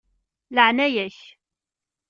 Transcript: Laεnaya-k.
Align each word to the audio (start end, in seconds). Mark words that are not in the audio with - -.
Laεnaya-k. 0.55 1.17